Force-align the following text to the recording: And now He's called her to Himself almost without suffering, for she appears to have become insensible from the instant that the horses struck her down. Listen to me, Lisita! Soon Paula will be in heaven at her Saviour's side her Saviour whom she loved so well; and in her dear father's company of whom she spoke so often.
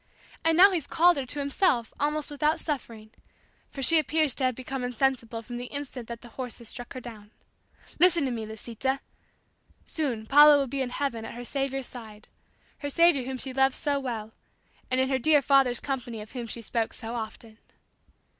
And 0.43 0.57
now 0.57 0.71
He's 0.71 0.87
called 0.87 1.17
her 1.17 1.27
to 1.27 1.37
Himself 1.39 1.93
almost 1.99 2.31
without 2.31 2.59
suffering, 2.59 3.11
for 3.69 3.83
she 3.83 3.99
appears 3.99 4.33
to 4.33 4.45
have 4.45 4.55
become 4.55 4.83
insensible 4.83 5.43
from 5.43 5.57
the 5.57 5.67
instant 5.67 6.07
that 6.07 6.21
the 6.21 6.29
horses 6.29 6.69
struck 6.69 6.93
her 6.93 6.99
down. 6.99 7.29
Listen 7.99 8.25
to 8.25 8.31
me, 8.31 8.47
Lisita! 8.47 8.99
Soon 9.85 10.25
Paula 10.25 10.57
will 10.57 10.65
be 10.65 10.81
in 10.81 10.89
heaven 10.89 11.23
at 11.23 11.35
her 11.35 11.45
Saviour's 11.45 11.85
side 11.85 12.29
her 12.79 12.89
Saviour 12.89 13.25
whom 13.25 13.37
she 13.37 13.53
loved 13.53 13.75
so 13.75 13.99
well; 13.99 14.33
and 14.89 14.99
in 14.99 15.07
her 15.07 15.19
dear 15.19 15.39
father's 15.39 15.79
company 15.79 16.19
of 16.19 16.31
whom 16.31 16.47
she 16.47 16.63
spoke 16.63 16.93
so 16.93 17.13
often. 17.13 17.59